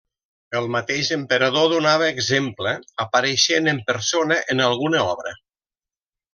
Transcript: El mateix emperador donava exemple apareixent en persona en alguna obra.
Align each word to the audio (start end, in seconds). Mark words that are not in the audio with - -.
El 0.59 0.69
mateix 0.75 1.11
emperador 1.17 1.67
donava 1.73 2.07
exemple 2.15 2.73
apareixent 3.05 3.73
en 3.75 3.85
persona 3.93 4.41
en 4.57 4.67
alguna 4.73 5.07
obra. 5.15 5.39